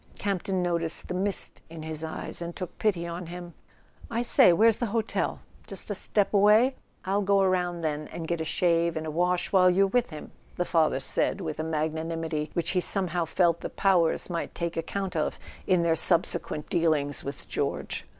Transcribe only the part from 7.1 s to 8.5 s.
go around, then, and get a